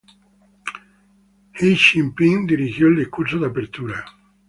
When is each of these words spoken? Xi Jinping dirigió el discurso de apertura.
Xi 1.53 1.75
Jinping 1.75 2.47
dirigió 2.47 2.87
el 2.87 2.95
discurso 2.97 3.37
de 3.37 3.45
apertura. 3.45 4.03